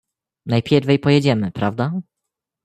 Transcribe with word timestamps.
"Najpierwej 0.45 0.99
pojedziemy, 0.99 1.51
prawda?" 1.51 2.01